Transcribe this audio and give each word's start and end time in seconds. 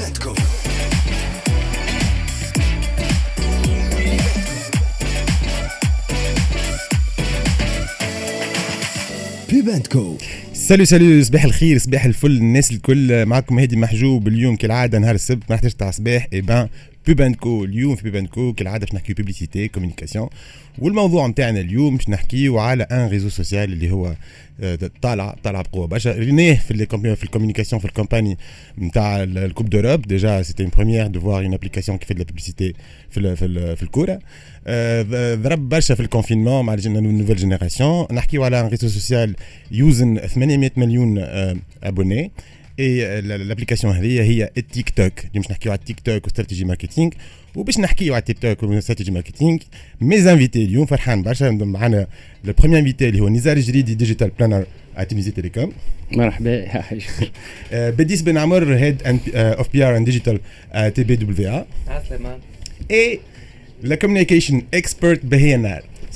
Pubentco. 0.00 0.34
Pubentco. 9.48 10.18
سالو 10.52 10.84
سالو 10.84 11.22
صباح 11.22 11.44
الخير 11.44 11.78
صباح 11.78 12.04
الفل 12.04 12.30
الناس 12.30 12.70
الكل 12.70 13.26
معكم 13.26 13.58
هادي 13.58 13.76
محجوب 13.76 14.28
اليوم 14.28 14.56
كالعادة 14.56 14.98
نهار 14.98 15.14
السبت 15.14 15.50
ما 15.50 15.56
تاع 15.56 15.90
صباح 15.90 16.28
اي 16.32 16.40
بان 16.40 16.68
بوبانكو 17.06 17.64
اليوم 17.64 17.96
في 17.96 18.02
بوبانكو 18.02 18.52
كالعاده 18.52 18.86
باش 18.86 18.94
نحكيو 18.94 19.14
بوبليسيتي 19.14 19.68
كوميونيكاسيون 19.68 20.28
والموضوع 20.78 21.26
نتاعنا 21.26 21.60
اليوم 21.60 21.96
باش 21.96 22.08
نحكيو 22.08 22.58
على 22.58 22.82
ان 22.84 23.08
ريزو 23.08 23.28
سوسيال 23.28 23.72
اللي 23.72 23.90
هو 23.90 24.14
طالع 25.02 25.36
طالع 25.44 25.62
بقوه 25.62 25.86
برشا 25.86 26.12
رينيه 26.12 26.54
في 26.54 26.86
في 27.16 27.24
الكوميونيكاسيون 27.24 27.80
في 27.80 27.84
الكامباني 27.84 28.38
نتاع 28.78 29.22
الكوب 29.22 29.70
دوروب 29.70 30.02
ديجا 30.02 30.42
سيتي 30.42 30.62
اون 30.62 30.72
بروميير 30.76 31.06
دو 31.06 31.20
فوار 31.20 31.44
اون 31.44 31.54
ابليكاسيون 31.54 31.98
كي 31.98 32.06
في 32.06 32.14
لا 32.14 32.24
بوبليسيتي 32.24 32.74
في 33.10 33.36
في, 33.36 33.76
في 33.76 33.82
الكوره 33.82 34.18
ضرب 35.34 35.68
برشا 35.68 35.94
في 35.94 36.00
الكونفينمون 36.00 36.64
مع 36.64 36.74
النوفيل 36.74 37.36
جينيراسيون 37.36 38.06
نحكيو 38.12 38.44
على 38.44 38.60
ان 38.60 38.66
ريزو 38.66 38.88
سوسيال 38.88 39.36
يوزن 39.70 40.16
800 40.26 40.70
مليون 40.76 41.18
ابوني 41.82 42.30
اي 42.80 43.20
لابليكاسيون 43.20 43.96
هذه 43.96 44.22
هي 44.22 44.50
التيك 44.56 44.90
توك 44.90 45.12
اليوم 45.18 45.42
باش 45.42 45.50
نحكيو 45.50 45.72
على 45.72 45.78
التيك 45.78 46.00
توك 46.00 46.24
واستراتيجي 46.24 46.64
ماركتينغ 46.64 47.10
وباش 47.56 47.78
نحكيو 47.78 48.14
على 48.14 48.20
التيك 48.20 48.38
توك 48.38 48.62
واستراتيجي 48.62 49.10
ماركتينغ 49.10 49.58
مي 50.00 50.32
انفيتي 50.32 50.64
اليوم 50.64 50.86
فرحان 50.86 51.22
برشا 51.22 51.44
معنا 51.50 52.06
لو 52.44 52.52
بروميير 52.52 52.80
انفيتي 52.80 53.08
اللي 53.08 53.20
هو 53.20 53.28
نزار 53.28 53.56
الجريدي 53.56 53.94
ديجيتال 53.94 54.30
بلانر 54.38 54.66
ا 54.96 55.04
تونيزي 55.04 55.30
تيليكوم 55.30 55.72
مرحبا 56.12 56.82
بديس 57.72 58.22
بن 58.22 58.38
عمر 58.38 58.74
هيد 58.74 59.02
اوف 59.34 59.72
بي 59.72 59.84
ار 59.84 59.96
اند 59.96 60.04
ديجيتال 60.04 60.40
تي 60.94 61.04
بي 61.04 61.16
دبليو 61.16 61.50
ا 61.50 61.66
سليمان 62.08 62.38
اي 62.90 63.20
لا 63.82 63.94
كوميونيكيشن 63.94 64.62
اكسبرت 64.74 65.26
بهي 65.26 65.56
نار 65.56 65.82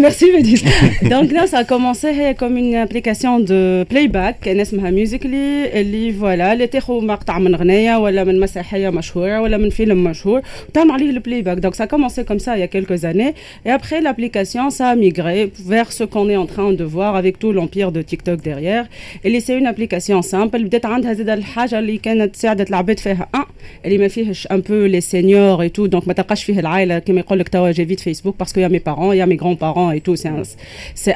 merci 0.00 0.26
Médis. 0.32 0.64
Donc 1.02 1.32
là, 1.32 1.46
ça 1.46 1.58
a 1.58 1.64
commencé 1.64 2.34
comme 2.38 2.56
une 2.56 2.74
application 2.74 3.40
de 3.40 3.84
playback 3.88 4.48
اسمها 4.48 4.90
Musically 4.90 5.74
اللي 5.74 6.14
voilà 6.20 6.52
اللي 6.52 6.66
تاخذ 6.66 7.04
مقطع 7.04 7.38
من 7.38 7.54
غنية 7.54 7.96
ولا 7.96 8.24
من 8.24 8.40
مسرحية 8.40 8.90
مشهورة 8.90 9.40
ولا 9.40 9.56
من 9.56 9.70
فيلم 9.70 10.04
مشهور 10.04 10.42
وتعمل 10.68 10.90
عليه 10.90 11.12
le 11.12 11.20
playback. 11.20 11.60
Donc 11.60 11.74
ça 11.74 11.84
a 11.84 11.86
commencé 11.86 12.24
comme 12.24 12.38
ça 12.38 12.56
il 12.56 12.60
y 12.60 12.62
a 12.62 12.68
quelques 12.68 13.04
années 13.04 13.34
et 13.64 13.70
après 13.70 14.00
l'application 14.00 14.70
ça 14.70 14.88
a 14.88 14.96
migré 14.96 15.52
vers 15.66 15.92
ce 15.92 16.04
qu'on 16.04 16.28
est 16.28 16.36
en 16.36 16.46
train 16.46 16.72
de 16.72 16.84
voir 16.84 17.16
avec 17.16 17.38
tout 17.38 17.52
l'empire 17.52 17.92
de 17.92 18.02
TikTok 18.02 18.40
derrière. 18.42 18.84
Et 19.24 19.40
c'est 19.40 19.56
une 19.56 19.66
application 19.66 20.22
simple 20.22 20.58
بدات 20.58 20.86
عندها 20.86 21.12
زاد 21.12 21.28
الحاجة 21.28 21.78
اللي 21.78 21.98
كانت 21.98 22.36
ساعدت 22.36 22.68
العباد 22.70 22.98
فيها 22.98 23.28
ان 23.34 23.44
اللي 23.84 23.98
ما 23.98 24.08
فيهش 24.08 24.48
un 24.48 24.60
peu 24.60 24.86
les 24.94 25.00
seniors 25.00 25.62
et 25.62 25.70
tout 25.70 25.88
donc 25.88 26.06
ما 26.08 26.12
تلقاش 26.12 26.44
فيه 26.44 26.60
العائلة 26.60 26.98
كما 26.98 27.20
يقول 27.20 27.38
لك 27.38 27.48
توا 27.48 27.72
j'ai 27.72 27.86
vite 27.86 28.00
Facebook 28.00 28.34
parce 28.38 28.52
qu'il 28.52 28.62
y 28.62 28.64
a 28.64 28.68
mes 28.68 28.80
parents, 28.80 29.12
il 29.12 29.18
y 29.18 29.22
a 29.22 29.26
mes 29.26 29.36
parents 29.55 29.91
et 29.91 30.01
tout. 30.01 30.15
C'est 30.15 30.29
un, 30.29 30.43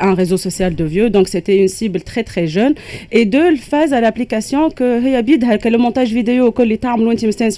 un, 0.01 0.13
réseau 0.13 0.37
social 0.37 0.75
de 0.75 0.83
vieux. 0.83 1.09
Donc, 1.09 1.27
c'était 1.27 1.57
une 1.57 1.67
cible 1.67 2.01
très, 2.01 2.23
très 2.23 2.47
jeune. 2.47 2.75
Et 3.11 3.25
deux, 3.25 3.51
le 3.51 3.57
phase 3.57 3.93
à 3.93 4.01
l'application 4.01 4.69
que 4.69 5.01
le 5.69 5.77
montage 5.77 6.11
vidéo, 6.11 6.51
que 6.51 6.63
les 6.63 6.77
termes, 6.77 7.03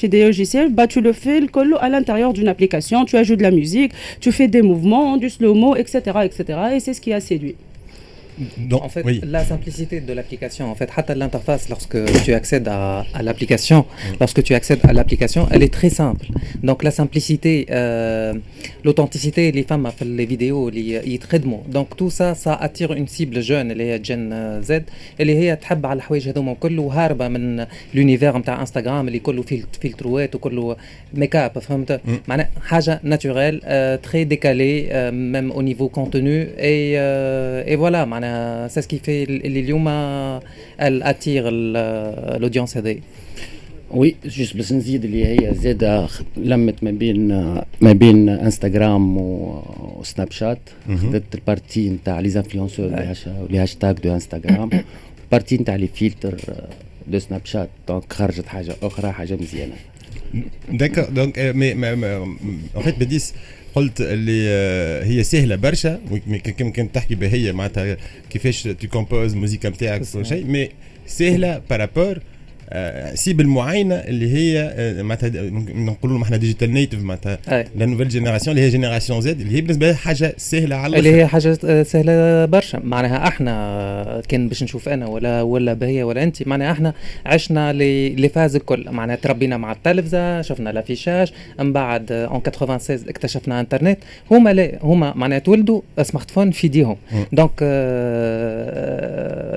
vidéo, 0.01 0.31
bah, 0.69 0.87
tu 0.87 1.01
le 1.01 1.13
fais 1.13 1.41
à 1.79 1.89
l'intérieur 1.89 2.33
d'une 2.33 2.47
application. 2.47 3.05
Tu 3.05 3.17
ajoutes 3.17 3.37
de 3.39 3.43
la 3.43 3.51
musique, 3.51 3.91
tu 4.19 4.31
fais 4.31 4.47
des 4.47 4.61
mouvements, 4.61 5.17
du 5.17 5.29
slow-mo, 5.29 5.75
etc., 5.75 5.97
etc. 6.23 6.59
Et 6.75 6.79
c'est 6.79 6.93
ce 6.93 7.01
qui 7.01 7.13
a 7.13 7.19
séduit 7.19 7.55
en 8.72 8.88
fait, 8.88 9.04
la 9.24 9.44
simplicité 9.44 10.00
de 10.00 10.12
l'application, 10.12 10.70
en 10.70 10.74
fait, 10.74 10.90
l'interface, 11.14 11.68
lorsque 11.68 11.98
tu 12.24 12.32
accèdes 12.32 12.68
à, 12.68 13.04
l'application, 13.22 13.84
lorsque 14.20 14.42
tu 14.42 14.54
accèdes 14.54 14.80
à 14.84 14.92
l'application, 14.92 15.48
elle 15.50 15.62
est 15.62 15.72
très 15.72 15.90
simple. 15.90 16.26
Donc 16.62 16.82
la 16.82 16.90
simplicité, 16.90 17.66
euh, 17.70 18.32
l'authenticité, 18.84 19.52
les 19.52 19.64
femmes 19.64 19.88
fait 19.96 20.04
les 20.04 20.26
vidéos, 20.26 20.70
les 20.70 21.18
traitements. 21.18 21.62
Donc 21.68 21.96
tout 21.96 22.10
ça, 22.10 22.34
ça 22.34 22.54
attire 22.54 22.92
une 22.92 23.08
cible 23.08 23.40
jeune, 23.40 23.70
elle 23.70 23.80
est 23.80 24.04
Gen 24.04 24.34
Z, 24.62 24.70
elle 25.18 25.30
est 25.30 25.52
تحب 25.62 25.86
على 25.86 25.96
الحوايج 25.96 26.28
هذوما 26.28 26.54
كله 26.54 26.82
وهاربه 26.82 27.28
من 27.28 27.66
l'univers 27.94 28.36
نتاع 28.36 28.60
انستغرام 28.60 29.08
اللي 29.08 29.18
كله 29.18 29.42
فلتروات 29.82 30.34
وكله 30.34 30.76
ميك 31.14 31.36
اب 31.36 31.58
فهمت 31.58 32.00
معناها 32.28 32.50
حاجه 32.62 33.00
ناتوريل 33.02 33.60
très 34.02 34.24
décalée 34.24 34.88
même 35.12 35.52
au 35.54 35.62
niveau 35.62 35.88
contenu 35.88 36.48
et 36.58 36.94
et 37.72 37.76
voilà 37.76 38.04
معناها 38.04 38.25
c'est 38.69 38.81
ce 38.81 38.87
qui 38.87 38.99
fait 38.99 39.29
اللي 39.29 39.59
اليوم 39.59 39.89
attire 41.03 41.45
l'audience 42.39 42.77
هذه 42.77 42.97
وي 43.91 44.15
جوست 44.25 44.57
بس 44.57 44.71
نزيد 44.71 45.05
اللي 45.05 45.25
هي 45.25 45.55
زادة 45.55 46.07
لمت 46.37 46.83
ما 46.83 46.91
بين 46.91 47.27
ما 47.81 47.93
بين 47.93 48.29
إنستغرام 48.29 49.17
وسناب 49.17 50.31
شات. 50.31 50.59
خذت 50.87 51.35
البارتي 51.35 51.89
نتاع 51.89 52.19
لي 52.19 52.37
انفلونسور 52.37 53.15
لي 53.49 53.57
هاشتاج 53.57 53.95
دو 53.99 54.13
إنستغرام. 54.13 54.69
بارتي 55.31 55.57
نتاع 55.57 55.75
لي 55.75 55.87
فيلتر 55.87 56.35
دو 57.07 57.19
سناب 57.19 57.41
شات. 57.45 57.69
دونك 57.87 58.13
خرجت 58.13 58.47
حاجة 58.47 58.75
أخرى 58.83 59.11
حاجة 59.11 59.37
مزيانة. 59.41 59.75
داكور 60.71 61.03
دونك 61.03 61.39
مي 61.39 61.93
ان 61.93 62.37
فيت 62.83 62.99
بديس 62.99 63.33
قلت 63.77 64.01
اللي 64.01 64.49
هي 65.05 65.23
سهلة 65.23 65.55
برشا 65.55 65.99
كان 66.73 66.91
تحكي 66.91 67.15
بهي 67.15 67.51
معناتها 67.51 67.97
كيفاش 68.29 68.63
تو 68.63 68.87
كومبوز 68.87 69.33
الموسيقى 69.33 69.69
نتاعك 69.69 70.01
كل 70.13 70.25
شيء 70.25 70.45
مي 70.45 70.69
سهلة 71.07 71.61
بارابور 71.69 72.19
سيبل 73.13 73.47
معينه 73.47 73.95
اللي 73.95 74.33
هي 74.33 74.73
معناتها 75.03 75.29
نقولوا 75.75 76.23
إحنا 76.23 76.37
ديجيتال 76.37 76.73
نيتف 76.73 77.01
معناتها 77.01 77.39
لا 77.75 77.85
نوفيل 77.85 78.07
جينيراسيون 78.07 78.55
اللي 78.55 78.67
هي 78.67 78.71
جينيراسيون 78.71 79.21
زد 79.21 79.41
اللي 79.41 79.55
هي 79.55 79.61
بالنسبة 79.61 79.87
لها 79.87 79.95
حاجة 79.95 80.33
سهلة 80.37 80.75
على 80.75 80.97
اللي 80.97 81.15
هي 81.15 81.27
حاجة 81.27 81.83
سهلة 81.83 82.45
برشا. 82.45 82.79
معناها 82.83 83.27
إحنا 83.27 84.21
كان 84.27 84.47
باش 84.47 84.63
نشوف 84.63 84.89
أنا 84.89 85.07
ولا 85.07 85.41
ولا 85.41 85.73
بهي 85.73 86.03
ولا 86.03 86.23
انت 86.23 86.47
معناها 86.47 86.71
إحنا 86.71 86.93
عشنا 87.25 87.73
لي 87.73 88.29
فاز 88.29 88.55
الكل. 88.55 88.85
معناها 88.91 89.15
تربينا 89.15 89.57
مع 89.57 89.71
التلفزة 89.71 90.41
شفنا 90.41 90.69
لافيشاج 90.69 91.31
من 91.59 91.73
بعد 91.73 92.11
اون 92.11 92.41
96 92.45 92.99
اكتشفنا 93.09 93.59
إنترنت. 93.59 93.99
هما 94.31 94.53
لا 94.53 94.79
هما 94.81 95.13
معناها 95.15 95.39
تولدوا 95.39 95.81
سمارت 96.01 96.31
فون 96.31 96.51
في 96.51 96.63
إيديهم. 96.63 96.95
دونك 97.33 97.63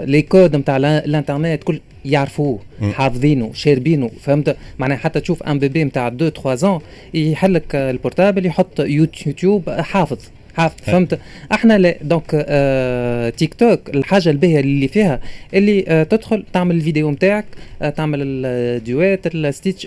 لي 0.06 0.22
كود 0.22 0.56
نتاع 0.56 0.76
الإنترنت 0.76 1.64
كل 1.64 1.80
يعرفوه 2.04 2.58
حافظينه 2.92 3.50
شاربينه 3.54 4.10
فهمت؟ 4.20 4.56
معناها 4.78 4.98
حتى 4.98 5.20
تشوف 5.20 5.42
ان 5.42 5.58
بيبي 5.58 5.84
نتاع 5.84 6.08
2 6.08 6.30
3 6.30 6.78
ans 6.78 6.82
يحلك 7.14 7.74
البورتابل 7.74 8.46
يحط 8.46 8.80
يوتيوب 8.80 9.70
حافظ 9.70 10.18
حافظ 10.56 10.76
فهمت؟ 10.84 11.18
أحنا 11.52 11.78
لا 11.78 11.96
دونك 12.02 12.30
آه 12.34 13.30
تيك 13.30 13.54
توك 13.54 13.80
الحاجة 13.94 14.30
الباهيه 14.30 14.60
اللي 14.60 14.88
فيها 14.88 15.20
اللي 15.54 15.84
آه 15.88 16.02
تدخل 16.02 16.44
تعمل 16.52 16.74
الفيديو 16.76 17.10
نتاعك 17.10 17.44
آه 17.82 17.90
تعمل 17.90 18.18
الديوات 18.22 19.26
الستيتش 19.34 19.86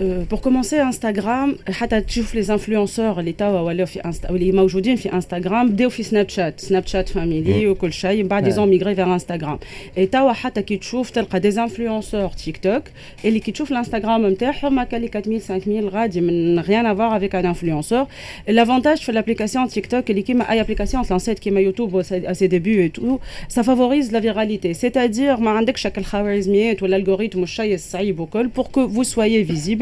Euh, 0.00 0.24
pour 0.24 0.40
commencer 0.40 0.78
Instagram 0.78 1.56
حتى 1.70 2.00
تشوف 2.00 2.34
les 2.36 2.50
influenceurs 2.50 3.18
اللي 3.18 3.32
توا 3.32 3.60
ولاو 3.60 3.86
في 3.86 4.00
انستا 4.00 4.30
اللي 4.30 4.52
موجودين 4.52 4.96
في 4.96 5.12
انستغرام 5.12 5.70
بداو 5.70 5.90
في 5.90 6.02
سناب 6.02 6.28
شات 6.28 6.60
سناب 6.60 6.86
شات 6.86 7.08
فاميلي 7.08 7.66
وكل 7.66 7.92
شيء 7.92 8.22
من 8.22 8.28
بعد 8.28 8.46
يزون 8.46 8.68
ميغري 8.68 8.94
فيغ 8.94 9.12
انستغرام 9.12 9.58
اي 9.98 10.06
توا 10.06 10.32
حتى 10.32 10.62
كي 10.62 10.76
تشوف 10.76 11.10
تلقى 11.10 11.40
دي 11.40 11.48
انفلونسور 11.48 12.28
تيك 12.28 12.56
توك 12.56 12.82
اللي 13.24 13.40
كي 13.40 13.52
تشوف 13.52 13.70
الانستغرام 13.72 14.26
نتاعهم 14.26 14.78
هكا 14.78 14.96
لي 14.96 15.06
4000 15.06 15.48
5000 15.48 15.94
غادي 15.94 16.20
من 16.20 16.62
rien 16.62 16.84
à 16.84 16.94
voir 16.94 17.12
avec 17.12 17.34
un 17.34 17.44
influenceur 17.44 18.06
l'avantage 18.48 19.00
في 19.00 19.12
l'application 19.12 19.72
TikTok 19.74 20.10
اللي 20.10 20.22
كيما 20.22 20.50
اي 20.50 20.60
ابليكاسيون 20.60 21.04
لانسيت 21.10 21.38
كيما 21.38 21.60
يوتيوب 21.60 22.02
à 22.02 22.34
ses 22.34 22.48
débuts 22.48 22.82
et 22.84 22.90
tout 22.90 23.18
ça 23.48 23.62
favorise 23.62 24.12
la 24.12 24.20
viralité 24.20 24.74
c'est-à-dire 24.74 25.40
ما 25.40 25.50
عندكش 25.50 25.86
الخوارزميات 25.86 26.82
ولا 26.82 26.96
الالغوريثم 26.96 27.40
والشيء 27.40 27.74
الصعيب 27.74 28.20
وكل 28.20 28.50
pour 28.58 28.70
que 28.70 28.80
vous 28.80 29.04
soyez 29.04 29.42
visible 29.42 29.81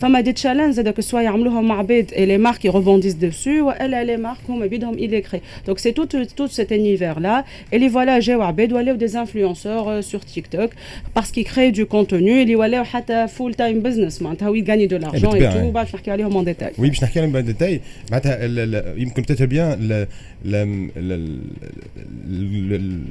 فما 0.00 0.20
دي 0.20 0.32
تشالنج 0.32 0.74
زاد 0.74 1.00
سوا 1.00 1.20
يعملوهم 1.20 1.68
مع 1.68 1.78
عباد 1.78 2.10
et 2.10 2.26
les 2.26 2.38
marques 2.38 2.60
qui 2.62 2.68
rebondissent 2.68 3.18
dessus 3.18 3.60
والا 3.60 4.04
les 4.04 4.20
marques 4.20 4.50
هما 4.50 4.66
بيدهم 4.66 4.98
illégré 4.98 5.40
donc 5.68 5.78
c'est 5.78 5.92
tout 5.92 6.06
tout 6.36 6.48
cet 6.48 6.70
univers 6.70 7.20
là 7.20 7.44
et 7.72 7.78
les 7.78 7.88
voilà 7.88 8.18
جاو 8.18 8.42
عباد 8.42 8.72
ولاو 8.72 8.98
des 8.98 9.16
influenceurs 9.16 10.04
sur 10.10 10.20
TikTok 10.24 10.70
parce 11.14 11.30
qu'ils 11.32 11.44
créent 11.44 11.72
du 11.72 11.86
contenu 11.86 12.42
اللي 12.42 12.56
ولاو 12.56 12.84
حتى 12.84 13.26
full 13.26 13.54
time 13.54 13.82
business 13.88 14.22
معناتها 14.22 14.48
وي 14.48 14.64
gagnent 14.64 14.88
de 14.88 14.96
l'argent 14.96 15.34
et 15.34 15.40
tout 15.40 15.72
باش 15.74 15.94
نحكي 15.94 16.10
عليهم 16.10 16.44
en 16.44 16.48
détail 16.48 16.72
oui 16.78 16.88
باش 16.88 17.02
نحكي 17.02 17.20
عليهم 17.20 17.42
en 17.42 17.52
détail 17.52 17.80
معناتها 18.10 18.44
يمكن 18.96 19.22
peut-être 19.22 19.46
bien 19.46 19.78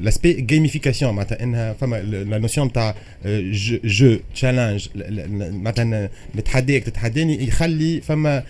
l'aspect 0.04 0.36
gamification 0.42 1.04
معناتها 1.04 1.44
انها 1.44 1.74
فما 1.74 2.25
la 2.30 2.48
notion 2.48 2.60
نتاع 2.60 2.96
جو 3.84 4.18
تشالنج 4.36 4.88
مثلا 5.40 6.10
نتحداك 6.44 6.82
تتحداني 6.82 7.44
يخلي 7.49 8.00
فما 8.00 8.43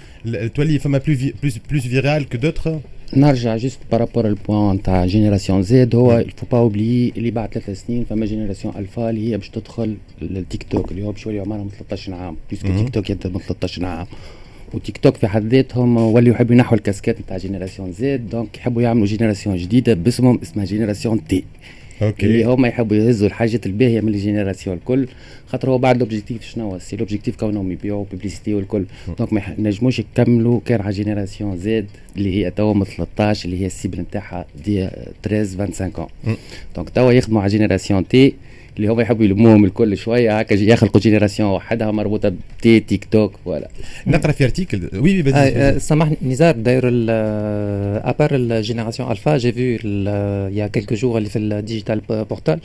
تولي 0.54 0.78
فما 0.78 0.98
بلوس 0.98 1.18
بلوس 1.42 1.58
بلوس 1.70 1.86
فيرال 1.86 2.28
كو 2.28 2.38
دوتر 2.38 2.80
نرجع 3.16 3.56
جست 3.56 3.78
بارابور 3.92 4.26
البوان 4.28 4.82
تاع 4.82 5.06
جينيراسيون 5.06 5.62
زد 5.62 5.94
هو 5.94 6.18
الفو 6.18 6.46
با 6.52 6.58
اوبلي 6.58 7.12
اللي 7.16 7.30
بعد 7.30 7.54
ثلاث 7.54 7.84
سنين 7.86 8.04
فما 8.04 8.26
جينيراسيون 8.26 8.74
الفا 8.76 9.10
اللي 9.10 9.30
هي 9.30 9.36
باش 9.36 9.48
تدخل 9.48 9.96
للتيك 10.22 10.62
توك 10.62 10.90
اللي 10.90 11.02
هو 11.02 11.12
باش 11.12 11.26
يولي 11.26 11.40
عمرهم 11.40 11.68
13 11.68 12.14
عام 12.14 12.36
بيسكو 12.50 12.68
تيك 12.68 12.88
توك 12.88 13.10
يبدا 13.10 13.28
من 13.28 13.38
13 13.38 13.84
عام 13.84 14.06
وتيك 14.74 14.98
توك 14.98 15.16
في 15.16 15.28
حد 15.28 15.54
ذاتهم 15.54 15.96
وليوا 15.96 16.34
يحبوا 16.34 16.54
ينحوا 16.54 16.78
الكاسكات 16.78 17.20
نتاع 17.20 17.36
جينيراسيون 17.36 17.92
زد 17.92 18.28
دونك 18.30 18.56
يحبوا 18.56 18.82
يعملوا 18.82 19.06
جينيراسيون 19.06 19.56
جديدة 19.56 19.94
باسمهم 19.94 20.38
اسمها 20.42 20.64
جينيراسيون 20.64 21.26
تي 21.26 21.44
أوكي. 22.02 22.26
اللي 22.26 22.44
هما 22.44 22.68
يحبوا 22.68 22.96
يهزوا 22.96 23.28
الحاجات 23.28 23.66
الباهيه 23.66 24.00
من 24.00 24.08
الجينيراسيون 24.08 24.76
الكل 24.76 25.06
خاطر 25.46 25.70
هو 25.70 25.78
بعد 25.78 25.98
لوبجيكتيف 25.98 26.42
شنو؟ 26.42 26.78
سي 26.78 26.96
لوبجيكتيف 26.96 27.36
كونهم 27.36 27.72
يبيعوا 27.72 28.04
بيبليسيتي 28.10 28.54
والكل. 28.54 28.84
دونك 29.18 29.32
ما 29.32 29.42
نجموش 29.58 29.98
يكملوا 29.98 30.60
كان 30.64 30.80
على 30.80 30.90
جينيراسيون 30.90 31.56
زد 31.56 31.86
اللي 32.16 32.34
هي 32.44 32.50
توا 32.50 32.74
من 32.74 32.84
13 32.84 33.44
اللي 33.44 33.60
هي 33.60 33.66
السيبل 33.66 34.00
نتاعها 34.00 34.46
دي 34.64 34.88
13 35.22 35.56
25 35.58 36.06
دونك 36.76 36.90
توا 36.90 37.12
يخدموا 37.12 37.40
على 37.42 37.50
جينيراسيون 37.50 38.08
تي 38.08 38.34
اللي 38.76 38.88
هما 38.88 39.02
يحبوا 39.02 39.24
يلموهم 39.24 39.64
الكل 39.64 39.96
شوية 39.96 40.38
هكا 40.38 40.54
يخلقوا 40.54 41.00
جينيراسيون 41.00 41.50
وحدها 41.50 41.90
مربوطة 41.90 42.32
بتي 42.58 42.80
تيك 42.80 43.04
توك 43.04 43.32
فوالا. 43.44 43.68
نقرأ 44.06 44.32
في 44.32 44.44
ارتيكل 44.44 44.90
وي 44.94 45.22
وي 45.22 45.34
آه 45.34 45.78
سامحني 45.78 46.16
نزار 46.22 46.54
داير 46.54 46.82
ابار 46.84 48.34
الجينيراسيون 48.34 49.10
الفا 49.10 49.36
جي 49.36 49.52
فيو 49.52 49.78
يا 50.52 50.66
كيلكو 50.66 50.94
جور 50.94 51.18
اللي 51.18 51.28
في 51.28 51.38
الديجيتال 51.38 52.00
بورتال 52.08 52.60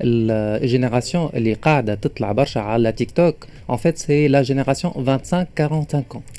الجينيراسيون 0.00 1.28
اللي 1.34 1.52
قاعدة 1.52 1.94
تطلع 1.94 2.32
برشا 2.32 2.60
على 2.60 2.92
تيك 2.92 3.10
توك 3.10 3.46
en 3.68 3.76
fait 3.76 3.96
c'est 3.98 4.28
la 4.28 4.42
génération 4.42 4.90
25-45 4.90 6.16
ans. 6.16 6.22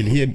اللي 0.00 0.20
هي 0.20 0.28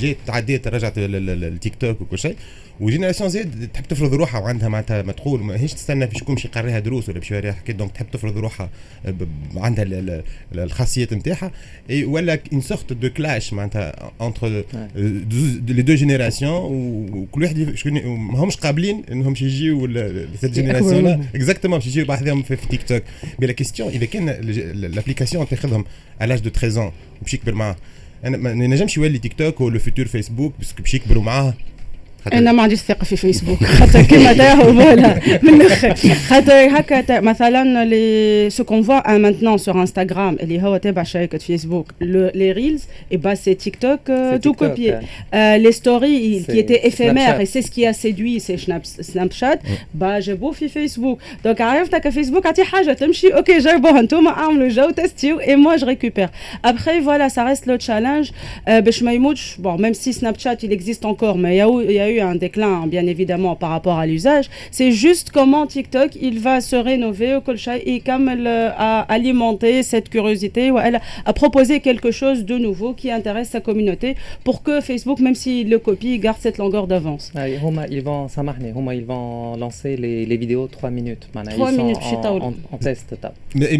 جات 0.00 0.16
تعديت 0.26 0.68
رجعت 0.68 0.98
للتيك 0.98 1.74
توك 1.74 2.00
وكل 2.00 2.18
شيء. 2.18 2.36
وجينيراسيون 2.80 3.30
زد 3.30 3.68
تحب 3.74 3.84
تفرض 3.84 4.14
روحها 4.14 4.40
وعندها 4.40 4.68
معناتها 4.68 5.02
مدخول 5.02 5.40
ماهيش 5.42 5.74
تستنى 5.74 6.06
باش 6.06 6.16
يكون 6.22 6.34
باش 6.34 6.44
يقريها 6.44 6.78
دروس 6.78 7.08
ولا 7.08 7.18
باش 7.18 7.30
يوريها 7.30 7.52
حكايه 7.52 7.76
دونك 7.76 7.92
تحب 7.92 8.06
تفرض 8.12 8.38
روحها 8.38 8.70
عندها 9.56 10.22
الخاصيات 10.54 11.12
نتاعها. 11.14 11.50
ولا 11.90 12.38
اون 12.52 12.60
سورت 12.60 12.92
دو 12.92 13.10
كلاش 13.10 13.52
معناتها 13.52 14.12
انتر 14.20 14.48
لي 15.66 15.82
دو 15.82 15.94
جينيراسيون 15.94 16.52
وكل 17.12 17.42
واحد 17.42 17.74
ماهمش 18.04 18.56
قابلين 18.56 19.02
إنهم 19.12 19.32
يجيو 19.32 19.88
سيت 20.40 20.50
جينيراسيون 20.50 21.06
اكزاكتومون 21.34 21.78
باش 21.78 21.86
يجيو 21.86 22.06
بعضهم 22.06 22.42
في 22.42 22.56
تيك 22.56 22.82
توك 22.82 23.02
مي 23.38 23.46
لا 23.46 23.52
كيستيون 23.52 23.88
إذا 23.88 24.06
كان 24.06 24.26
لابليكاسيون 24.74 25.48
تاخذهم 25.48 25.84
على 26.20 26.34
لاج 26.34 26.40
دو 26.40 26.50
13 26.50 26.92
باش 27.22 27.34
يكبر 27.34 27.54
معاه. 27.54 27.76
أنا 28.24 28.36
ما 28.36 28.54
نجمش 28.54 28.96
يولي 28.96 29.18
تيك 29.18 29.32
توك 29.32 29.60
ولا 29.60 29.78
فيتور 29.78 30.06
فيسبوك 30.06 30.54
باسكو 30.58 30.82
باش 30.82 30.94
يكبروا 30.94 31.22
معاه. 31.22 31.54
انا 32.33 32.51
ما 32.51 32.63
عنديش 32.63 32.79
ثقه 32.79 33.03
في 33.03 33.15
فيسبوك 33.15 33.63
خاطر 33.63 34.01
كيما 34.01 34.33
تاهو 34.33 34.73
فوالا 34.73 35.19
من 35.43 35.61
الاخر 35.61 35.95
خاطر 36.29 36.53
هكا 36.53 37.19
مثلا 37.19 37.85
لي 37.85 38.49
سو 38.49 38.63
كون 38.63 38.83
فوا 38.83 39.17
مانتنون 39.17 39.57
سور 39.57 39.81
انستغرام 39.81 40.37
اللي 40.41 40.61
هو 40.61 40.77
تابع 40.77 41.03
شركه 41.03 41.37
فيسبوك 41.37 41.91
لي 42.01 42.51
ريلز 42.51 42.83
اي 43.11 43.17
با 43.17 43.35
سي 43.35 43.53
تيك 43.53 43.75
توك 43.75 43.99
تو 44.41 44.53
كوبي 44.53 44.99
لي 45.33 45.71
ستوري 45.71 46.39
كي 46.39 46.53
ايتي 46.53 46.87
افيمير 46.87 47.39
اي 47.39 47.45
سي 47.45 47.61
سكي 47.61 47.89
ا 47.89 47.91
سيدوي 47.91 48.39
سي 48.39 48.57
سناب 49.01 49.31
شات 49.31 49.59
با 49.93 50.19
جابوه 50.19 50.51
في 50.51 50.67
فيسبوك 50.67 51.19
دونك 51.43 51.61
عرفت 51.61 51.95
هكا 51.95 52.09
فيسبوك 52.09 52.45
عطي 52.45 52.63
حاجه 52.63 52.93
تمشي 52.93 53.27
اوكي 53.27 53.57
جربوها 53.57 53.99
انتوما 53.99 54.29
اعملوا 54.29 54.69
جو 54.69 54.89
تستيو 54.89 55.39
اي 55.39 55.55
موا 55.55 55.75
جو 55.75 55.87
ريكوبير 55.87 56.29
ابخي 56.65 57.01
فوالا 57.01 57.27
سا 57.27 57.43
ريست 57.43 57.67
لو 57.67 57.75
تشالنج 57.75 58.29
باش 58.67 59.03
ما 59.03 59.13
يموتش 59.13 59.55
بون 59.59 59.81
ميم 59.81 59.93
سي 59.93 60.11
سناب 60.11 60.39
شات 60.39 60.65
il 60.65 60.71
existe 60.71 61.05
encore 61.05 61.37
mais 61.37 61.57
il 61.57 61.91
y 61.91 61.99
a 61.99 62.08
eu 62.09 62.19
un 62.19 62.35
déclin, 62.35 62.87
bien 62.87 63.05
évidemment, 63.07 63.55
par 63.55 63.69
rapport 63.69 63.97
à 63.99 64.05
l'usage. 64.05 64.45
C'est 64.71 64.91
juste 64.91 65.31
comment 65.31 65.65
TikTok, 65.67 66.11
il 66.21 66.39
va 66.39 66.61
se 66.61 66.75
rénover 66.75 67.35
au 67.35 67.41
et 67.85 67.99
comme 68.01 68.29
elle 68.29 68.47
a 68.47 69.01
alimenté 69.01 69.83
cette 69.83 70.09
curiosité, 70.09 70.71
ou 70.71 70.79
elle 70.79 70.99
a 71.25 71.33
proposé 71.33 71.79
quelque 71.79 72.11
chose 72.11 72.45
de 72.45 72.57
nouveau 72.57 72.93
qui 72.93 73.11
intéresse 73.11 73.49
sa 73.49 73.61
communauté 73.61 74.15
pour 74.43 74.63
que 74.63 74.81
Facebook, 74.81 75.19
même 75.19 75.35
s'il 75.35 75.69
le 75.69 75.79
copie, 75.79 76.19
garde 76.19 76.37
cette 76.39 76.57
longueur 76.57 76.87
d'avance. 76.87 77.31
Ah, 77.35 77.47
ils 77.47 77.59
vont, 78.01 78.27
ça 78.27 78.43
ils 78.93 79.05
vont 79.05 79.55
lancer 79.57 79.95
les, 79.97 80.25
les 80.25 80.37
vidéos 80.37 80.67
3 80.67 80.89
minutes. 80.89 81.27
3 81.33 81.71
minutes, 81.71 81.97
en, 82.23 82.37
en, 82.37 82.53
en 82.71 82.77
test. 82.77 83.15
Mais 83.55 83.79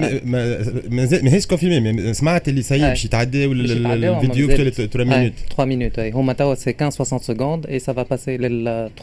mais 0.90 1.34
est-ce 1.38 1.48
confirmé 1.48 1.80
Mais 1.82 2.14
سمعت 2.14 2.48
اللي 2.50 2.62
سيب 2.62 2.82
باش 2.82 3.06
يتعدى 3.06 3.46
الفيديو 3.46 4.48
3 4.88 5.06
minutes 5.06 5.56
3 5.58 5.66
minutes 5.66 6.00
هما 6.00 6.34
توا 6.34 6.56
c'est 6.56 6.74
15 6.74 6.96
60 6.96 7.24
secondes 7.24 7.66
et 7.70 7.80
ça 7.80 7.94
va 7.94 8.06
passer 8.20 8.38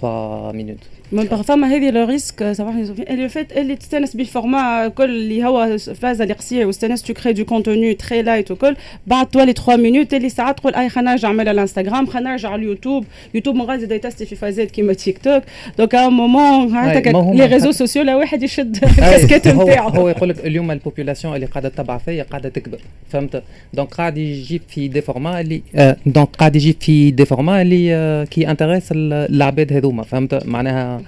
3 0.00 0.52
minutes 0.52 1.02
من 1.12 1.26
فما 1.26 1.66
هذه 1.76 1.90
لو 1.90 2.04
ريسك 2.04 2.52
سامحني 2.52 2.82
اللي 3.10 3.28
فات 3.28 3.52
اللي 3.52 3.76
تستانس 3.76 4.16
بالفورما 4.16 4.88
كل 4.88 5.04
اللي 5.04 5.44
هو 5.44 5.78
فازه 5.78 6.22
اللي 6.22 6.34
قصيره 6.34 6.64
واستانس 6.64 7.02
تو 7.02 7.14
كري 7.14 7.32
دو 7.32 7.44
كونتوني 7.44 7.94
تري 7.94 8.22
لايت 8.22 8.50
وكل 8.50 8.76
بعد 9.06 9.26
تولي 9.26 9.52
3 9.52 9.76
مينوت 9.76 10.14
اللي 10.14 10.28
ساعات 10.28 10.58
تقول 10.58 10.74
اي 10.74 10.88
خلينا 10.88 11.10
نرجع 11.10 11.28
نعملها 11.28 11.52
الانستغرام 11.52 12.06
خلينا 12.06 12.30
نرجع 12.30 12.48
على 12.48 12.62
اليوتيوب 12.62 13.04
يوتيوب 13.34 13.56
من 13.56 13.62
غادي 13.62 13.94
يتستي 13.94 14.26
في 14.26 14.36
فازات 14.36 14.70
كيما 14.70 14.92
تيك 14.92 15.18
توك 15.18 15.42
دوك 15.78 15.94
ا 15.94 16.08
مومون 16.08 16.76
هكاك 16.76 17.06
لي 17.34 17.46
ريزو 17.46 17.72
سوسيو 17.72 18.02
لا 18.02 18.16
واحد 18.16 18.42
يشد 18.42 18.84
الكاسكيت 18.84 19.48
نتاعو 19.48 19.88
هو 19.88 20.08
يقول 20.08 20.28
لك 20.28 20.46
اليوم 20.46 20.70
البوبولاسيون 20.70 21.34
اللي 21.34 21.46
قاعده 21.46 21.68
تتبع 21.68 21.98
فيا 21.98 22.22
قاعده 22.22 22.48
تكبر 22.48 22.78
فهمت 23.10 23.42
دونك 23.74 23.94
قاعد 23.94 24.18
يجيب 24.18 24.62
في 24.68 24.88
دي 24.88 25.00
فورما 25.00 25.40
اللي 25.40 25.62
دونك 26.06 26.28
قاعد 26.38 26.56
يجيب 26.56 26.76
في 26.80 27.10
دي 27.10 27.24
فورما 27.24 27.62
اللي 27.62 28.26
كي 28.30 28.50
انتريس 28.50 28.92
العباد 29.13 29.73
هذوما 29.73 30.03
فهمت؟ 30.03 30.45
معناها 30.45 31.01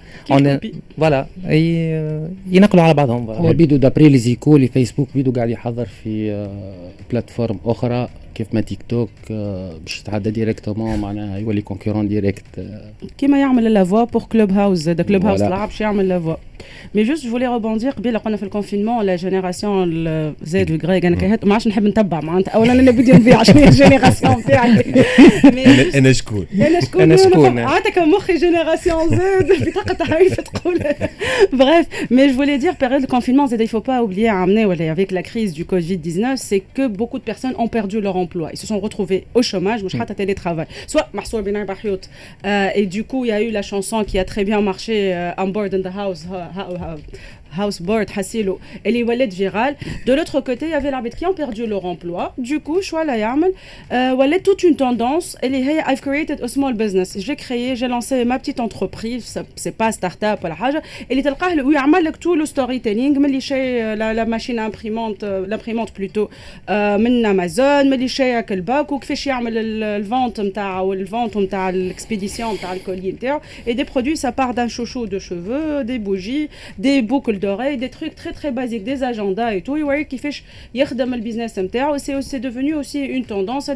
فوالا 0.98 1.25
ينقلوا 2.51 2.84
على 2.84 2.94
بعضهم 2.94 3.29
هو 3.29 3.53
بيدو 3.53 3.75
دابري 3.75 4.10
لي 4.10 4.18
زيكو 4.18 4.58
لي 4.58 4.68
فيسبوك 4.68 5.08
بيدو 5.15 5.32
قاعد 5.32 5.50
يحضر 5.50 5.86
في 5.86 6.48
بلاتفورم 7.12 7.60
أخرى. 7.65 8.10
كيف 8.39 8.53
ما 8.53 8.62
تيك 8.62 8.79
توك 8.89 9.10
باش 9.29 10.00
يتعدى 10.00 10.31
ديريكتومون 10.31 11.00
معناها 11.00 11.38
يولي 11.38 11.62
كونكورون 11.62 12.08
ديريكت 12.08 12.46
كيما 13.17 13.39
يعمل 13.39 13.74
لافوا 13.74 14.03
بور 14.03 14.24
كلوب 14.24 14.51
هاوس 14.51 14.77
زاد 14.77 15.01
كلوب 15.01 15.25
هاوس 15.25 15.39
طلع 15.39 15.65
باش 15.65 15.81
يعمل 15.81 16.10
لافوا 16.10 16.36
مي 16.96 17.03
جوست 17.03 17.24
جو 17.24 17.31
فولي 17.31 17.48
روبوندير 17.48 17.91
قبيلة 17.91 18.19
قلنا 18.19 18.38
في 18.38 18.43
الكونفينمون 18.43 19.05
لا 19.05 19.15
جينيراسيون 19.15 20.05
زاد 20.43 20.72
وغريك 20.72 21.05
أنا 21.05 21.15
كهت 21.15 21.46
ما 21.46 21.53
عادش 21.53 21.67
نحب 21.67 21.84
نتبع 21.84 22.19
معناتها. 22.22 22.51
اولا 22.51 22.74
أنا 22.74 22.91
بدي 22.91 23.12
نبيع 23.12 23.43
شنو 23.43 23.58
هي 23.58 23.67
الجينيراسيون 23.67 24.43
تاعي 24.43 24.72
أنا 26.00 26.13
شكون؟ 26.13 26.46
أنا 26.62 26.81
شكون؟ 26.81 27.01
أنا 27.01 27.17
شكون؟ 27.17 27.60
عادك 27.60 27.98
مخي 27.98 28.36
جينيراسيون 28.36 29.10
زاد 29.10 29.69
بطاقه 29.69 30.13
عارف 30.13 30.39
تقول. 30.39 30.79
بريف 31.53 31.88
مي 32.12 32.27
جو 32.27 32.34
فولي 32.34 32.58
دير 32.58 32.74
période 32.74 33.03
de 33.03 33.08
confinement 33.08 33.46
زاد 33.46 33.62
il 33.62 33.67
faut 33.67 33.86
pas 33.89 34.03
oublier 34.03 34.29
à 34.29 34.41
amener 34.41 34.89
avec 34.89 35.12
la 35.12 35.24
crise 35.24 35.53
du 35.53 35.63
Covid-19 35.63 36.38
c'est 36.38 36.63
que 36.75 36.88
beaucoup 36.88 37.19
de 37.19 37.27
personnes 37.31 37.55
ont 37.58 37.67
perdu 37.67 38.01
leur 38.01 38.15
emploi. 38.15 38.29
Ils 38.52 38.58
se 38.58 38.68
sont 38.68 38.80
retrouvés 38.80 39.26
au 39.34 39.42
chômage, 39.42 39.84
ou 39.84 39.88
à 40.00 40.06
télétravail. 40.06 40.68
Soit 40.88 41.10
Mahsour 41.14 41.42
Binay 41.42 41.66
Bahyout. 41.66 42.00
Euh, 42.46 42.70
et 42.76 42.86
du 42.86 43.04
coup, 43.04 43.26
il 43.26 43.30
y 43.30 43.32
a 43.32 43.42
eu 43.42 43.52
la 43.52 43.62
chanson 43.62 44.04
qui 44.04 44.20
a 44.20 44.26
très 44.26 44.44
bien 44.44 44.62
marché, 44.62 45.14
euh, 45.14 45.32
On 45.38 45.48
Board 45.48 45.74
in 45.74 45.82
the 45.82 45.94
House 45.96 46.26
Houseboard, 47.57 48.07
Hassilo, 48.17 48.59
et 48.85 48.91
les 48.91 49.05
wallets 49.05 49.29
virales. 49.29 49.76
De 50.07 50.12
l'autre 50.12 50.41
côté, 50.41 50.67
il 50.67 50.73
y 50.73 50.75
avait 50.75 50.91
l'arbitre 50.91 51.17
qui 51.17 51.26
ont 51.26 51.35
perdu 51.35 51.67
leur 51.67 51.85
emploi. 51.85 52.35
Du 52.37 52.59
coup, 52.59 52.83
choix 52.83 53.05
la 53.05 53.17
yamel, 53.17 53.53
wallet 53.91 54.41
toute 54.41 54.62
une 54.64 54.76
tendance. 54.76 55.37
Et 55.43 55.49
les 55.49 55.62
hey, 55.69 55.81
I've 55.87 56.00
created 56.00 56.43
a 56.43 56.49
small 56.49 56.75
business. 56.75 57.17
J'ai 57.17 57.37
créé, 57.37 57.76
j'ai 57.76 57.87
lancé 57.87 58.25
ma 58.25 58.38
petite 58.41 58.59
entreprise. 58.59 59.41
C'est 59.55 59.76
pas 59.76 59.93
start-up 59.93 60.41
ou 60.43 60.47
la 60.49 60.57
haja. 60.61 60.81
Et 61.09 61.14
les 61.14 61.23
telqah, 61.23 61.50
où 61.64 61.71
il 61.71 62.12
tout 62.19 62.35
le 62.35 62.47
storytelling. 62.47 63.19
Mais 63.21 63.29
les 63.29 63.95
la, 63.95 64.12
la 64.12 64.25
machine 64.25 64.59
imprimante, 64.59 65.23
l'imprimante 65.23 65.93
plutôt, 65.93 66.29
من 66.69 67.25
Amazon, 67.25 67.85
mais 67.88 67.97
les 67.97 68.09
chez 68.09 68.35
Akelbak, 68.35 68.91
ou 68.91 68.99
كيفاش 68.99 69.26
يعمل 69.26 69.83
الفونت 69.85 70.41
نتاع 70.41 70.83
ou 70.83 70.95
le 70.95 71.05
vente 71.05 71.37
نتاع 71.37 71.73
l'expédition 71.73 72.55
نتاع 72.55 72.73
الكولي 72.73 73.12
نتاعو. 73.12 73.41
Et 73.67 73.75
des 73.75 73.85
produits, 73.85 74.17
ça 74.17 74.33
part 74.33 74.55
d'un 74.55 74.69
chouchou 74.69 75.07
de 75.07 75.19
cheveux, 75.19 75.85
des 75.85 75.99
bougies, 75.99 76.49
des 76.79 77.03
boucles 77.03 77.38
d'oreilles, 77.39 77.77
des 77.77 77.89
trucs 77.89 78.15
très 78.15 78.31
très 78.31 78.51
basiques, 78.51 78.84
des 78.84 79.03
agendas 79.03 79.53
et 79.53 79.62
tout. 79.62 79.77
Et 79.77 79.84
qui 80.05 80.17
fait 80.17 80.31
le 81.15 81.22
business 81.22 81.58
c'est 81.98 82.39
devenu 82.39 82.75
aussi 82.75 83.00
une 83.00 83.25
tendance. 83.25 83.69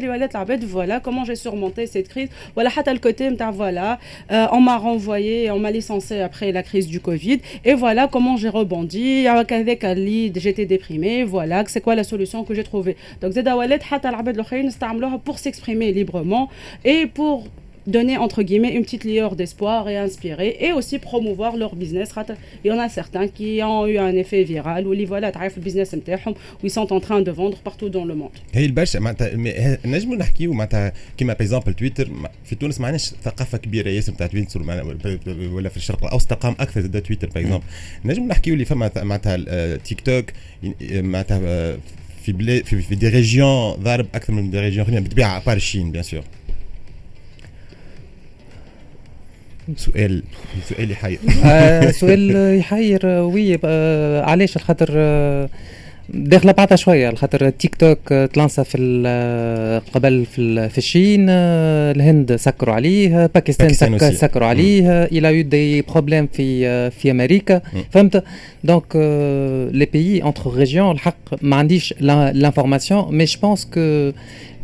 Voilà 0.64 1.00
comment 1.00 1.24
j'ai 1.24 1.34
surmonté 1.36 1.86
cette 1.86 2.08
crise. 2.08 2.28
Voilà, 2.54 2.70
le 2.92 2.98
côté, 2.98 3.28
voilà, 3.50 3.98
euh, 4.30 4.46
on 4.52 4.60
m'a 4.60 4.76
renvoyé, 4.76 5.50
on 5.50 5.58
m'a 5.58 5.70
licencié 5.70 6.20
après 6.20 6.52
la 6.52 6.62
crise 6.62 6.86
du 6.86 7.00
Covid. 7.00 7.40
Et 7.64 7.74
voilà 7.74 8.08
comment 8.08 8.36
j'ai 8.36 8.48
rebondi. 8.48 9.26
Avec 9.26 9.52
un 9.52 9.62
j'étais 10.34 10.66
déprimé. 10.66 11.24
Voilà, 11.24 11.64
c'est 11.66 11.80
quoi 11.80 11.94
la 11.94 12.04
solution 12.04 12.44
que 12.44 12.54
j'ai 12.54 12.64
trouvée. 12.64 12.96
Donc, 13.20 13.32
Zeda 13.32 13.56
Wallet, 13.56 13.80
pour 15.18 15.38
s'exprimer 15.38 15.92
librement 15.92 16.48
et 16.84 17.06
pour 17.06 17.46
donner 17.87 18.17
entre 18.17 18.43
guillemets 18.43 18.73
une 18.77 18.83
petite 18.83 19.03
lueur 19.03 19.35
d'espoir 19.35 19.89
et 19.89 19.97
inspirer 19.97 20.57
et 20.59 20.71
aussi 20.71 20.99
promouvoir 20.99 21.57
leur 21.57 21.75
business. 21.75 22.09
Il 22.63 22.67
y 22.69 22.71
en 22.71 22.79
a 22.79 22.89
certains 22.89 23.27
qui 23.27 23.49
ont 23.63 23.85
eu 23.87 23.97
un 23.97 24.15
effet 24.23 24.43
viral 24.43 24.87
où 24.87 24.93
ils 24.93 25.07
voilà 25.07 25.31
le 25.31 25.61
business 25.61 25.89
où 25.93 26.63
ils 26.63 26.71
sont 26.79 26.89
en 26.97 26.99
train 26.99 27.21
de 27.21 27.31
vendre 27.31 27.57
partout 27.67 27.89
dans 27.89 28.05
le 28.05 28.15
monde. 28.15 28.31
هي 28.53 28.65
البرشا 28.65 28.99
معناتها 28.99 29.31
نجموا 29.85 30.15
نحكيو 30.15 30.53
معناتها 30.53 30.93
كيما 31.17 31.33
باغ 31.33 31.41
اكزومبل 31.41 31.73
تويتر 31.73 32.09
في 32.45 32.55
تونس 32.55 32.79
ما 32.79 32.85
عندناش 32.85 33.13
ثقافه 33.23 33.57
كبيره 33.57 33.89
ياسر 33.89 34.13
نتاع 34.13 34.27
تويتر 34.27 34.61
ولا 35.53 35.69
في 35.69 35.77
الشرق 35.77 36.05
الاوسط 36.05 36.29
تلقاهم 36.29 36.55
اكثر 36.59 36.81
زاد 36.81 37.01
تويتر 37.01 37.29
باغ 37.29 37.43
اكزومبل 37.43 37.63
نجموا 38.05 38.27
نحكيو 38.27 38.53
اللي 38.53 38.65
فما 38.65 38.91
معناتها 38.97 39.77
تيك 39.77 40.01
توك 40.01 40.25
معناتها 40.91 41.77
في 42.23 42.31
بلاد 42.31 42.65
في, 42.65 42.81
في 42.81 42.95
دي 42.95 43.07
ريجيون 43.07 43.71
ضارب 43.71 44.05
اكثر 44.15 44.33
من 44.33 44.51
دي 44.51 44.59
ريجيون 44.59 44.85
اخرين 44.85 45.03
بالطبيعه 45.03 45.45
بار 45.45 45.55
الشين 45.55 45.91
بيان 45.91 46.03
سور 46.03 46.23
سؤال 49.76 50.22
سؤال 50.68 50.90
يحير. 50.90 51.18
آه 51.44 51.90
سؤال 51.90 52.54
يحير 52.58 53.06
وي 53.06 53.58
آه 53.64 54.22
علاش؟ 54.22 54.56
الخاطر 54.56 54.90
آه 54.96 55.48
داخله 56.13 56.51
بعضها 56.51 56.75
شويه 56.75 57.09
الخاطر 57.09 57.49
تيك 57.49 57.75
توك 57.75 58.13
تلانسا 58.13 58.63
في 58.63 58.77
قبل 59.93 60.25
في, 60.25 60.69
في 60.69 60.77
الشين 60.77 61.29
الهند 61.29 62.35
سكروا 62.35 62.75
عليه 62.75 63.25
باكستان 63.25 63.73
سك 63.73 64.13
سكروا 64.13 64.47
عليه 64.47 65.03
الى 65.03 65.37
يو 65.37 65.43
دي 65.43 65.81
بروبليم 65.81 66.27
في 66.27 66.91
في 66.91 67.11
امريكا 67.11 67.61
فهمت 67.91 68.23
دونك 68.63 68.95
لي 69.73 69.85
بيي 69.93 70.23
انتر 70.23 70.53
ريجيون 70.53 70.91
الحق 70.91 71.17
ما 71.41 71.55
عنديش 71.55 71.93
لانفورماسيون 71.99 73.15
مي 73.15 73.25
جو 73.25 73.39
بونس 73.41 73.65
كو 73.65 74.11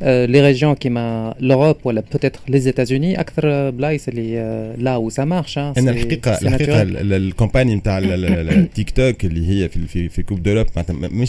لي 0.01 0.41
ريجيون 0.41 0.73
كيما 0.75 1.35
لوروب 1.39 1.77
ولا 1.83 2.03
بوتيتر 2.11 2.39
لي 2.47 2.59
زيتازوني 2.59 3.19
اكثر 3.19 3.69
بلايص 3.69 4.07
اللي 4.07 4.75
لا 4.77 4.95
و 4.95 5.09
سا 5.09 5.25
مارش 5.25 5.57
انا 5.57 5.91
الحقيقه 5.91 6.37
الحقيقه 6.41 6.81
الكومباني 6.81 7.75
نتاع 7.75 7.97
التيك 7.97 8.89
توك 8.89 9.25
اللي 9.25 9.49
هي 9.49 9.69
في 9.69 9.87
في, 9.87 10.09
في 10.09 10.23
كوب 10.23 10.43
دوروب 10.43 10.67
مش 10.89 11.28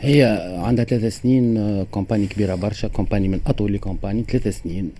هي 0.00 0.22
عندها 0.58 0.84
ثلاث 0.84 1.20
سنين 1.20 1.84
كومباني 1.90 2.26
كبيرة 2.26 2.54
برشا 2.54 2.88
كومباني 2.88 3.28
من 3.28 3.40
أطول 3.46 3.72
لي 3.72 3.78
كومباني 3.78 4.24
ثلاث 4.28 4.62
سنين 4.62 4.90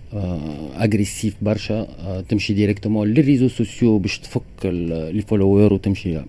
اجريسيف 0.75 1.35
برشا 1.41 1.87
تمشي 2.29 2.53
ديريكتومون 2.53 3.07
للريزو 3.07 3.47
سوسيو 3.47 3.97
باش 3.97 4.19
تفك 4.19 4.65
لي 4.65 5.23
فولوور 5.27 5.73
وتمشي 5.73 6.19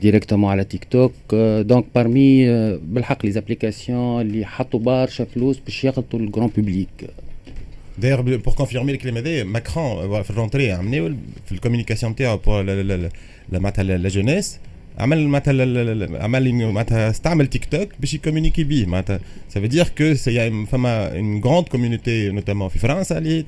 ديريكتومون 0.00 0.50
على 0.50 0.64
تيك 0.64 0.84
توك 0.84 1.12
دونك 1.60 1.84
بارمي 1.94 2.46
بالحق 2.76 3.26
لي 3.26 3.30
زابليكاسيون 3.32 4.20
اللي 4.20 4.46
حطوا 4.46 4.80
برشا 4.80 5.24
فلوس 5.24 5.58
باش 5.58 5.84
يغلطوا 5.84 6.18
الجران 6.18 6.50
بوبليك 6.56 7.10
D'ailleurs, 8.02 8.22
pour 8.46 8.54
confirmer 8.54 8.92
le 8.92 8.98
climat, 8.98 9.22
Macron, 9.44 10.22
في 10.22 10.30
الرونتري 10.30 10.72
عملوا 10.72 11.16
في 11.46 11.52
الكوميونيكاسيون 11.52 12.16
تاعو 12.16 12.38
pour 12.38 12.62
la 13.52 14.08
jeunesse. 14.08 14.67
عمل 14.99 15.27
معناتها 15.27 16.23
عمل 16.23 16.53
معناتها 16.53 17.09
استعمل 17.09 17.47
تيك 17.47 17.65
توك 17.65 17.89
باش 17.99 18.13
يكومونيكي 18.13 18.63
بيه 18.63 18.85
معناتها 18.85 19.19
سا 19.49 19.67
فو 19.67 19.83
كو 19.97 20.13
سي 20.13 20.65
فما 20.65 21.17
اون 21.17 21.41
غروند 21.41 21.67
كوميونيتي 21.67 22.29
نوتامون 22.29 22.69
في 22.69 22.79
فرنسا 22.79 23.17
اللي 23.17 23.41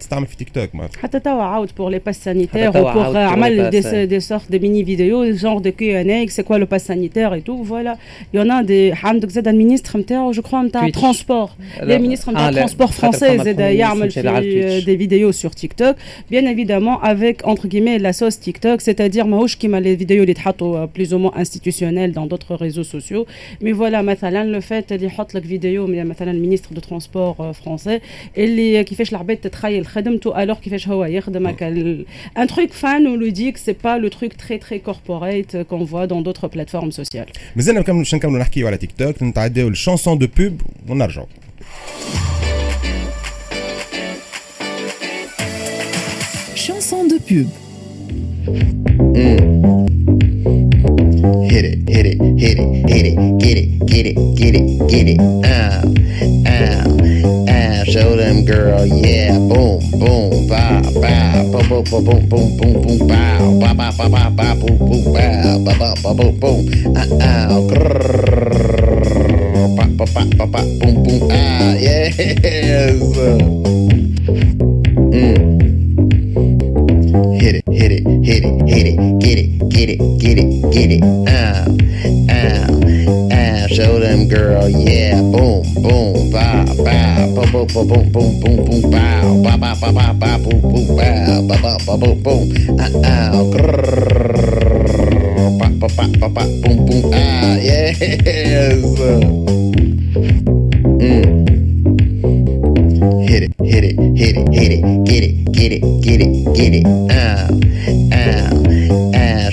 تستعمل 0.00 0.26
في 0.26 0.36
تيك 0.36 0.50
توك 0.50 0.74
معناتها 0.74 0.98
حتى 0.98 1.20
توا 1.20 1.42
عاود 1.42 1.70
بور 1.76 1.90
لي 1.90 1.98
باس 1.98 2.24
سانيتير 2.24 2.70
بور 2.70 3.16
عمل 3.16 3.70
دي 3.70 4.06
دي 4.06 4.20
سورت 4.20 4.50
دي 4.50 4.58
ميني 4.58 4.84
فيديو 4.84 5.34
جونغ 5.34 5.58
دو 5.58 5.70
كيو 5.70 6.00
ان 6.00 6.10
اي 6.10 6.28
سي 6.28 6.42
كوا 6.42 6.56
لو 6.56 6.66
باس 6.66 6.86
سانيتير 6.86 7.34
اي 7.34 7.40
تو 7.40 7.64
فوالا 7.64 7.96
يون 8.34 8.66
دي 8.66 8.92
عندك 8.92 9.28
زاد 9.28 9.48
المينيستر 9.48 9.98
نتاعو 9.98 10.30
جو 10.30 10.42
كخوا 10.42 10.62
نتاع 10.62 10.88
ترونسبور 10.88 11.50
لي 11.82 11.98
مينيستر 11.98 12.32
نتاع 12.32 12.50
ترونسبور 12.50 12.86
فرونسي 12.86 13.38
زاد 13.38 13.60
يعمل 13.60 14.10
في 14.10 14.82
دي 14.86 14.98
فيديو 14.98 15.32
سور 15.32 15.50
تيك 15.50 15.72
توك 15.72 15.96
بيان 16.30 16.46
ايفيدامون 16.46 16.96
افيك 17.02 17.44
انتر 17.44 17.68
كيمي 17.68 17.98
لا 17.98 18.12
صوص 18.12 18.36
تيك 18.36 18.58
توك 18.58 18.80
سيتادير 18.80 19.24
ماهوش 19.24 19.56
كيما 19.56 19.80
لي 19.80 19.96
فيديو 19.96 20.22
اللي 20.22 20.34
تحطوا 20.34 20.82
plus 20.87 21.13
ou 21.13 21.19
moins 21.19 21.33
institutionnel 21.35 22.11
dans 22.11 22.25
d'autres 22.25 22.55
réseaux 22.55 22.83
sociaux. 22.83 23.25
Mais 23.61 23.71
voilà, 23.71 24.03
le 24.51 24.61
fait 24.61 24.91
de 24.91 25.07
faire 25.07 25.25
la 25.33 25.39
vidéo, 25.39 25.87
mais 25.87 26.03
le 26.33 26.39
ministre 26.39 26.73
de 26.73 26.79
Transport 26.79 27.37
euh, 27.39 27.53
français, 27.53 28.01
et 28.35 28.83
qui 28.85 28.95
fait 28.95 29.09
l'arbitre 29.11 29.43
de 29.43 29.49
travailler 29.49 29.79
le 29.79 29.85
alors 30.33 30.61
qu'il 30.61 30.71
fait 30.71 30.77
un 32.35 32.47
truc 32.47 32.73
fan, 32.73 33.07
on 33.07 33.15
lui 33.15 33.31
dit 33.31 33.53
que 33.53 33.59
c'est 33.59 33.73
pas 33.73 33.97
le 33.97 34.09
truc 34.09 34.37
très 34.37 34.59
très 34.59 34.79
corporate 34.79 35.63
qu'on 35.69 35.83
voit 35.83 36.07
dans 36.07 36.21
d'autres 36.21 36.47
plateformes 36.47 36.91
sociales. 36.91 37.27
Mais 37.55 37.63
nous 37.63 37.69
allons 37.69 37.83
parler 37.83 38.01
de 38.01 38.75
TikTok, 38.77 39.21
nous 39.21 39.33
allons 39.35 39.67
une 39.67 39.75
chanson 39.75 40.15
de 40.15 40.25
pub, 40.25 40.61
on 40.87 40.99
argent. 40.99 41.27
Chanson 46.55 47.05
de 47.05 47.17
pub. 47.17 47.47
Mm. 48.47 49.86
Hit 51.49 51.65
it, 51.65 51.89
hit 51.89 52.05
it, 52.05 52.19
hit 52.39 52.57
it, 52.57 52.89
hit 52.89 53.05
it, 53.05 53.15
get 53.39 53.57
it, 53.57 53.85
get 53.87 54.05
it, 54.05 54.15
get 54.37 54.55
it, 54.55 54.87
get 54.87 55.07
it. 55.07 55.19
Ow, 55.19 55.83
ow, 56.47 56.87
ow. 57.49 57.83
Show 57.83 58.15
them, 58.15 58.45
girl, 58.45 58.85
yeah. 58.85 59.37
Boom, 59.37 59.79
boom, 59.99 60.47
bow, 60.47 60.81
bow, 61.01 61.43
boom, 61.51 61.67
boom, 61.67 61.83
boom, 61.83 62.03
boom, 62.05 62.29
boom, 62.29 62.57
boom, 62.57 62.81
boom, 62.81 63.07
bow, 63.07 63.59
bow, 63.59 63.73
bow, 63.73 63.91
bow, 63.91 64.09
bow, 64.09 64.29
bow, 64.29 64.55
boom, 64.55 64.77
boom, 64.77 65.03
bow, 65.13 65.59
bow, 65.65 65.75
bow, 65.77 65.93
bow, 66.03 66.13
boom, 66.13 66.39
boom. 66.39 66.59
Ow, 66.95 67.67
grrrr, 67.67 69.07
bow, 69.75 70.05
bow, 70.05 70.05
bow, 70.13 70.45
bow, 70.45 70.63
boom, 70.79 71.03
boom, 71.03 71.29
ah, 71.31 71.75
yes. 71.75 72.17
Mm. 75.07 75.37
Hit 77.39 77.55
it, 77.55 77.63
hit 77.71 77.91
it, 77.91 78.03
hit 78.23 78.43
it, 78.43 78.67
hit 78.67 78.87
it, 78.87 79.19
get 79.19 79.39
it, 79.39 79.56
get 79.77 79.89
it. 79.91 79.99
get 80.17 80.37
it, 80.39 80.49
get 80.73 80.89
it. 80.89 81.03
Ow, 81.05 81.69
ow, 82.33 82.65
ow. 83.31 83.67
Show 83.67 83.99
them, 83.99 84.27
girl, 84.27 84.67
yeah. 84.67 85.21
Boom, 85.21 85.61
boom, 85.83 86.31
bow, 86.31 86.65
bow, 86.83 87.29
boom, 87.35 87.51
boom, 87.51 87.67
boom, 87.67 87.87
boom, 87.87 88.11
boom, 88.11 88.39
boom, 88.41 88.65
boom, 88.65 88.89
bow, 88.89 89.43
bow, 89.43 89.57
bow, 89.57 89.75
bow, 89.75 89.91
bow, 89.91 90.13
bow, 90.13 90.37
boom, 90.39 90.61
boom, 90.61 90.97
bow, 90.97 91.41
bow, 91.47 91.61
bow, 91.61 91.77
bow, 91.85 91.97
boom, 91.97 92.23
boom. 92.23 92.79
Ow, 92.79 92.89
ow, 93.05 93.51
grrrr, 93.53 94.89
bow, 95.59 95.69
bow, 95.77 95.89
bow, 95.93 96.29
bow, 96.29 96.45
boom, 96.63 96.77
boom, 96.87 97.13
ah, 97.13 97.55
yes. 97.61 97.99
Mm. 100.97 101.27
Hit 103.29 103.43
it, 103.43 103.53
hit 103.61 103.83
it, 103.83 103.95
hit 104.17 104.37
it, 104.37 104.47
hit 104.51 104.71
it, 104.73 104.81
get 105.05 105.23
it, 105.23 105.51
get 105.53 105.71
it, 105.71 105.81
get 106.01 106.21
it, 106.21 106.55
get 106.55 106.73
it. 106.73 106.85
Ow. 107.11 107.66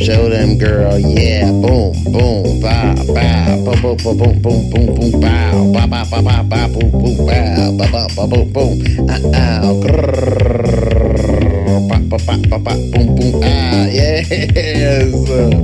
Show 0.04 0.28
them, 0.28 0.58
girl. 0.58 0.98
Yeah. 0.98 1.48
Boom, 1.48 1.96
boom, 2.12 2.60
ba, 2.60 2.92
ba, 3.08 3.56
boom, 3.56 3.80
boom, 3.80 3.96
boom, 3.96 4.16
boom, 4.20 4.36
boom, 4.42 4.60
boom, 4.68 4.86
boom, 4.92 5.12
bow, 5.18 5.72
ba, 5.72 5.88
ba, 5.88 6.04
ba, 6.04 6.20
ba, 6.20 6.44
ba, 6.44 6.68
boom, 6.68 6.90
boom, 6.92 7.16
bow, 7.24 7.72
ba, 7.72 7.86
ba, 7.88 8.04
ba, 8.12 8.26
boom, 8.28 8.52
boom, 8.52 8.72
ah, 9.08 9.16
ah, 9.32 9.72
grrr, 9.80 11.16
ba, 11.88 11.96
ba, 12.04 12.18
ba, 12.20 12.36
ba, 12.36 12.58
ba, 12.60 12.74
boom, 12.92 13.16
boom, 13.16 13.40
ah, 13.48 13.88
yes. 13.88 15.63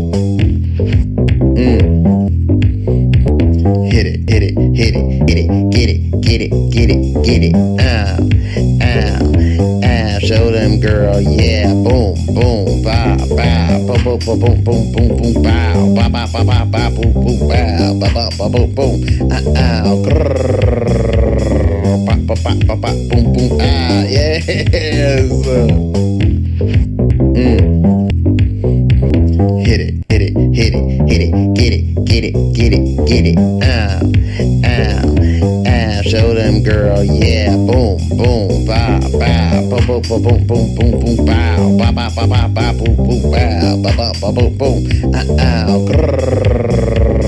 Boom, 14.18 14.40
boom, 14.40 14.40
boom, 14.40 14.64
boom, 14.64 14.92
boom, 14.92 15.08
boom, 15.16 15.42
bow, 15.42 15.94
bow, 15.94 16.08
bow, 16.08 16.26
bow, 16.32 16.44
bow, 16.44 16.64
bow, 16.64 16.90
boom, 16.90 17.12
boom, 17.12 17.38
bow, 17.48 17.94
bow, 17.94 18.10
bow, 18.10 18.28
bow, 18.36 18.48
boom, 18.48 18.74
boom. 18.74 18.94
Ow, 19.30 19.36
ow, 19.56 20.02
grrrr, 20.02 21.46
bow, 22.06 22.16
bow, 22.26 22.34
bow, 22.42 22.54
bow, 22.66 22.76
bow, 22.76 22.94
boom, 23.08 23.24
boom, 23.32 23.50
ah, 23.60 24.02
yes. 24.08 24.46
Mm. 27.38 27.60
Hit 29.64 29.80
it, 29.80 29.92
hit 30.08 30.22
it, 30.22 30.32
hit 30.54 30.74
it, 30.74 30.84
hit 31.08 31.22
it, 31.22 31.30
get 31.54 31.72
it, 31.72 31.82
get 32.04 32.24
it, 32.24 32.34
get 32.54 32.72
it, 32.72 32.84
get 33.06 33.24
it. 33.26 33.38
Ow, 33.38 33.69
boom, 39.98 40.22
boom, 40.22 40.22
boom, 40.22 40.46
boom, 40.46 40.74
boom, 40.76 41.00
boom, 41.02 41.26
bow, 41.26 41.76
ba 41.78 41.90
ba 41.90 42.06
ba 42.14 42.24
ba 42.26 42.46
ba, 42.46 42.72
boom, 42.78 42.94
boom, 42.94 43.20
bow, 43.26 43.74
ba 43.82 43.90
ba 43.98 44.06
ba 44.22 44.28
boom, 44.30 44.54
boom, 44.54 44.78
ah 45.10 45.26
ah, 45.42 45.78
grrr, 45.82 47.26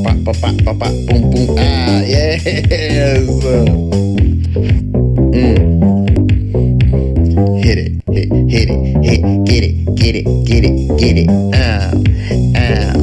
ba 0.00 0.12
ba 0.24 0.32
ba 0.32 0.50
ba 0.64 0.72
ba, 0.72 0.88
boom, 1.04 1.22
boom, 1.28 1.48
ah, 1.60 2.00
yes. 2.00 2.40
Mm. 5.36 5.60
Hit 7.60 7.78
it, 7.78 7.92
hit, 8.08 8.28
hit 8.48 8.68
it, 8.70 9.04
hit, 9.04 9.20
get 9.44 9.64
it 9.64 9.79
get 10.00 10.16
it, 10.16 10.24
get 10.46 10.64
it, 10.64 10.72
get 10.98 11.18
it. 11.20 11.28
Ow, 11.28 11.92
ow, 12.56 12.96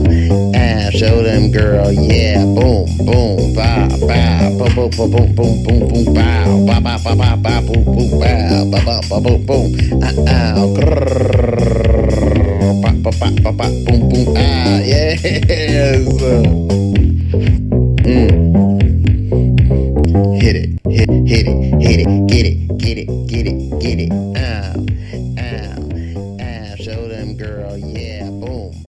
ow. 0.57 0.89
Show 0.89 1.21
them, 1.21 1.51
girl, 1.51 1.91
yeah. 1.91 2.43
Boom, 2.43 2.87
boom, 3.05 3.53
bow, 3.53 3.87
bow, 4.01 4.49
boom, 4.57 4.73
boom, 4.73 4.89
boom, 4.89 5.11
boom, 5.11 5.35
boom, 5.35 5.63
boom, 5.63 5.87
boom, 5.87 6.13
bow, 6.13 6.65
bow, 6.65 6.79
bow, 6.81 6.97
bow, 6.97 7.15
bow, 7.15 7.35
bow, 7.37 7.61
boom, 7.61 7.83
boom, 7.85 8.19
bow, 8.19 8.65
bow, 8.71 8.81
bow, 8.81 8.99
bow, 9.09 9.19
boom, 9.21 9.45
boom. 9.45 9.75
Ow, 10.01 10.25
ow, 10.27 10.73
grrrr, 10.73 12.81
bow, 12.81 12.93
bow, 12.97 13.11
bow, 13.13 13.29
bow, 13.51 13.69
boom, 13.85 14.09
boom, 14.09 14.33
ah, 14.35 14.79
yes. 14.91 15.21